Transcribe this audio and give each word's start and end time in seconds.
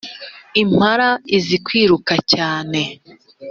impala 0.61 1.09
izikwiruka 1.37 2.13
cyane. 2.31 2.81